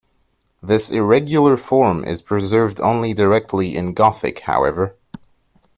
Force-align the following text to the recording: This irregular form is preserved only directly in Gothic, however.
This 0.63 0.89
irregular 0.89 1.55
form 1.55 2.03
is 2.03 2.23
preserved 2.23 2.79
only 2.79 3.13
directly 3.13 3.75
in 3.77 3.93
Gothic, 3.93 4.39
however. 4.39 4.95